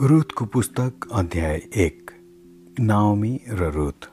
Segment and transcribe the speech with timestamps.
[0.00, 2.10] रुथको पुस्तक अध्याय एक
[2.80, 4.08] नाओमी र रुथ।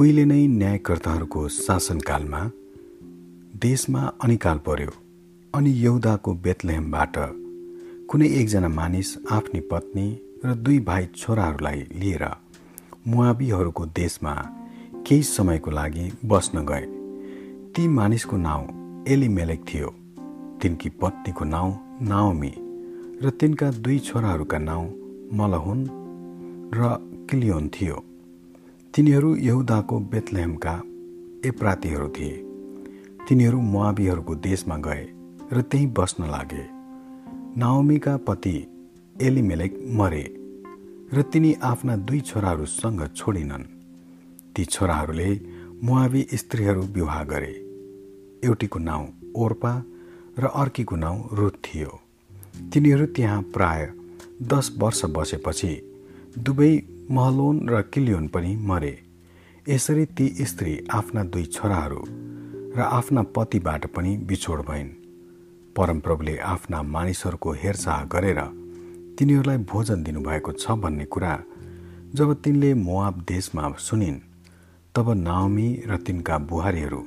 [0.00, 2.50] उहिले नै न्यायकर्ताहरूको शासनकालमा
[3.56, 4.90] देशमा अनिकाल पर्यो
[5.54, 7.12] अनि यहुदाको बेतलेहमबाट
[8.06, 12.26] कुनै एकजना मानिस आफ्नी पत्नी र दुई भाइ छोराहरूलाई लिएर
[13.06, 14.34] मुआबीहरूको देशमा
[15.06, 16.86] केही समयको लागि बस्न गए।
[17.72, 18.66] ती मानिसको नाउँ
[19.08, 19.94] एलिमेलेक थियो।
[20.62, 22.69] तिनकी पत्नीको नाउँ नाओमी।
[23.22, 24.84] र तिनका दुई छोराहरूका नाउँ
[25.32, 25.80] मलहुन
[26.74, 26.80] र
[27.30, 27.96] किलियोन थियो।
[28.94, 30.74] तिनीहरू यहुदाको बेतलेहमका
[31.46, 32.36] एप्रातीहरू थिए।
[33.28, 35.04] तिनीहरू मुआबीहरूको देशमा गए
[35.52, 36.64] र त्यहीँ बस्न लागे।
[37.56, 38.56] नाओमीका पति
[39.16, 40.24] एलिमेलेक मरे
[41.14, 43.70] र तिनी आफ्ना दुई छोराहरूसँग छोडिनन्।
[44.56, 45.30] ती छोराहरूले
[45.84, 47.54] मुआबी स्त्रीहरू विवाह गरे।
[48.44, 49.82] एउटीको नाउँ ओर्पा
[50.38, 52.00] र अर्कीको नाउँ रुथ थियो।
[52.72, 53.90] तिनीहरू त्यहाँ प्राय
[54.42, 55.72] दस वर्ष बसेपछि
[56.38, 56.72] दुवै
[57.10, 58.94] महलोन र किलियोन पनि मरे।
[59.68, 62.02] यसरी ती स्त्री आफ्ना दुई छोराहरू
[62.76, 64.88] र आफ्ना पतिबाट पनि बिछोड भइन्।
[65.76, 68.40] परमप्रभुले आफ्ना मानिसहरूको हेरचाह गरेर
[69.18, 71.34] तिनीहरूलाई भोजन दिनुभएको छ भन्ने कुरा
[72.14, 74.18] जब तिनले मोआब देशमा सुनिन्
[74.94, 77.00] तब नाओमी र तिनका बुहारीहरू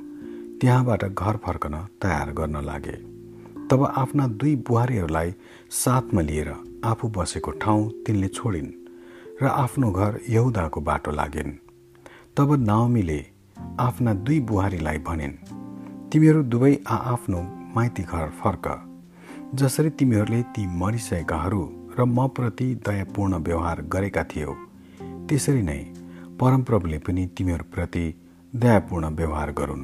[0.61, 3.12] त्यहाँबाट घर फर्कन तयार गर्न लागे।
[3.73, 5.33] तब आफ्ना दुई बुहारीहरूलाई
[5.73, 6.49] साथमा लिएर
[6.85, 8.67] आफू बसेको ठाउँ तिनले छोडिन्
[9.41, 11.51] र आफ्नो घर यहुदाको बाटो लागिन्।
[12.37, 13.17] तब नाओमीले
[13.79, 15.33] आफ्ना दुई बुहारीलाई भनिन्
[16.11, 17.41] तिमीहरू दुवै आआफ्नो
[17.75, 18.69] माइती घर फर्क
[19.55, 21.63] जसरी तिमीहरूले ती मरिसकेकाहरू
[21.97, 24.53] र म प्रति दयापूर्ण व्यवहार गरेका थियौ।
[25.27, 25.81] त्यसरी नै
[26.39, 28.05] परमप्रभुले पनि तिमीहरूप्रति
[28.53, 29.83] दयापूर्ण व्यवहार गरून्।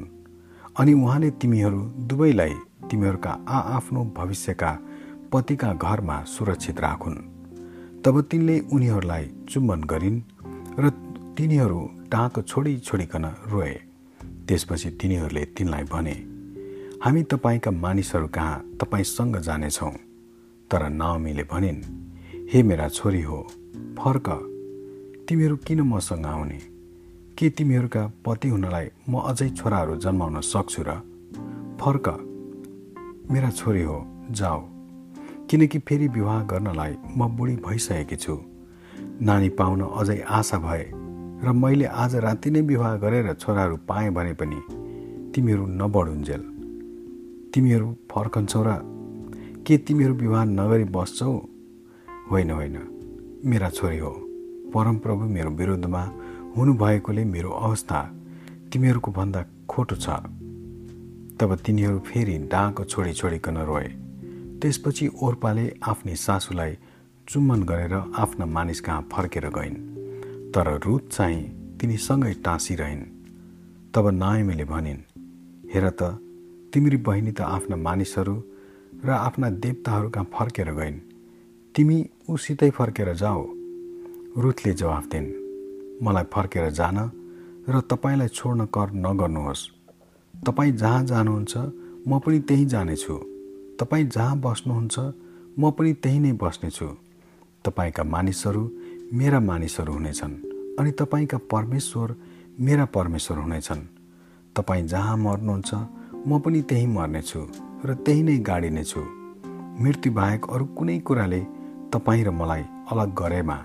[0.78, 2.54] अनि उहाँले तिमीहरू दुवैलाई
[2.90, 4.78] तिमीहरूका आआफ्नो भविष्यका
[5.32, 7.16] पतिका घरमा सुरक्षित राखुन्।
[8.02, 10.20] तब तिनले उनीहरूलाई चुम्बन गरिन्
[10.78, 10.90] र
[11.38, 11.80] तिनीहरू
[12.12, 13.74] टाँक छोडी छोडिकन रोए।
[14.48, 16.16] त्यसपछि तिनीहरूले तिनलाई भने
[17.04, 19.92] हामी तपाईँका मानिसहरू कहाँ तपाईँसँग जानेछौँ?
[20.70, 21.82] तर नाओमीले भनिन्
[22.50, 23.46] हे मेरा छोरी हो
[23.98, 24.28] फर्क।
[25.28, 26.79] तिमीहरू किन मसँग आउने?
[27.40, 30.90] के तिमीहरूका पति हुनलाई म अझै छोराहरू जन्माउन सक्छु र?
[31.80, 32.08] फर्क।
[33.30, 34.60] मेरा छोरी हो जाऊ।
[35.50, 38.38] किनकि फेरि विवाह गर्नलाई म बुढी भइसकेकी छु।
[39.22, 40.90] नानी पाउन अझै आशा भए
[41.44, 44.60] र मैले आज राति नै विवाह गरेर छोराहरू पाएँ भने पनि
[45.34, 46.42] तिमीहरू नबढुन्जेल
[47.54, 48.70] तिमीहरू फर्कन्छौ र?
[49.66, 51.32] के तिमीहरू विवाह नगरी बस्छौ?
[52.30, 52.78] होइन होइन।
[53.44, 54.10] मेरा छोरी हो
[54.74, 56.12] परमप्रभु मेरो विरुद्धमा
[56.56, 58.00] हुनुभएकोले मेरो अवस्था
[58.72, 60.08] तिमीहरूको भन्दा खोटो छ।
[61.40, 63.88] तब तिनीहरू फेरि डाँको छोडी छोडिकन रोए।
[64.60, 66.76] त्यसपछि ओर्पाले आफ्नी सासूलाई
[67.28, 69.76] चुम्बन गरेर आफ्ना मानिस कहाँ फर्केर गइन्।
[70.52, 71.40] तर रुत चाहिँ
[71.80, 73.04] तिनीसँगै टाँसिरहन्।
[73.94, 75.06] तब नायमीले भनिन्
[75.74, 76.02] हेर त
[76.74, 78.36] तिम्री बहिनी त आफ्ना मानिसहरू
[79.04, 80.98] र आफ्ना देवताहरू कहाँ फर्केर गइन्।
[81.74, 83.46] तिमी उसितै फर्केर जाऊ।
[84.36, 85.39] रुथले जवाफ दिन्
[86.02, 86.98] मलाई फर्केर जान
[87.68, 89.62] र तपाईँलाई छोड्न कर नगर्नुहोस्।
[90.46, 91.56] तपाईँ जहाँ जानुहुन्छ
[92.08, 93.14] म पनि त्यहीँ जानेछु।
[93.80, 94.98] तपाईँ जहाँ बस्नुहुन्छ
[95.58, 96.86] म पनि त्यही नै बस्नेछु।
[97.64, 98.62] तपाईँका मानिसहरू
[99.12, 100.34] मेरा मानिसहरू हुनेछन्
[100.78, 102.16] अनि तपाईँका परमेश्वर
[102.60, 103.82] मेरा परमेश्वर हुनेछन्।
[104.56, 105.70] तपाईँ जहाँ मर्नुहुन्छ
[106.26, 107.40] म पनि त्यहीँ मर्नेछु
[107.84, 109.02] र त्यही नै गाडिनेछु
[109.82, 111.40] मृत्यु बाहेक अरू कुनै कुराले
[111.92, 113.58] तपाईँ र मलाई अलग गरेमा।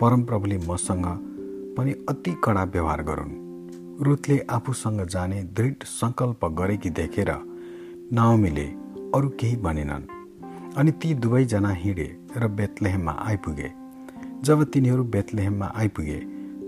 [0.00, 1.06] परमप्रभुले मसँग
[1.76, 3.38] पनि अति कडा व्यवहार गरून्।
[4.06, 7.30] रुथले आफूसँग जाने दृढ सङ्कल्प गरेकी देखेर
[8.12, 8.66] नाओमीले
[9.14, 10.10] अरू केही भनेनन्
[10.76, 13.70] अनि ती दुवैजना हिँडे र बेतलेहममा आइपुगे।
[14.42, 16.18] जब तिनीहरू बेतलेहममा आइपुगे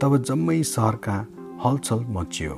[0.01, 1.17] तब जम्मै सहरका
[1.65, 2.55] हलचल मचियो।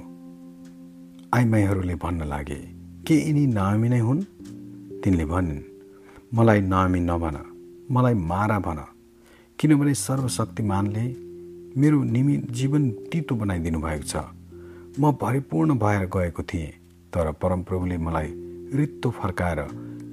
[1.35, 2.61] आइमाईहरूले भन्न लागे
[3.07, 4.23] के यिनी नामी नै हुन्?
[5.03, 5.63] तिनले भनिन्
[6.35, 7.37] मलाई नामी नभन
[7.91, 8.81] मलाई मारा भन
[9.59, 11.05] किनभने सर्वशक्तिमानले
[11.77, 14.17] मेरो निमि जीवन तितो बनाइदिनु भएको छ।
[15.01, 16.67] म भरिपूर्ण भएर गएको थिएँ
[17.13, 18.29] तर परमप्रभुले मलाई
[18.75, 19.61] रित्तो फर्काएर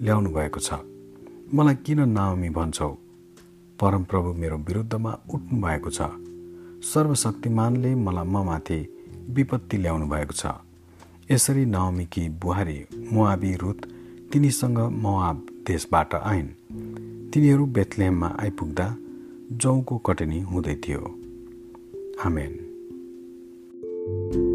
[0.01, 0.73] ल्याउनु भएको छ।
[1.53, 2.89] मलाई किन नामी भन्छौ?
[3.79, 6.01] परमप्रभु मेरो विरुद्धमा उठ्नु भएको छ।
[6.83, 8.79] सर्वशक्तिमानले मलाई ममाथि
[9.29, 10.45] विपत्ति ल्याउनु भएको छ।
[11.31, 12.77] यसरी नाओमीकी बुहारी
[13.13, 13.81] मुआबी रुत
[14.33, 16.49] तिनीसँग मोआब देशबाट आइन्।
[17.31, 18.95] तिनीहरू बेथलेममा आइपुग्दा
[19.51, 21.20] जौको कटनी हुँदै थियो।
[22.23, 22.71] Amin.
[24.03, 24.50] thank you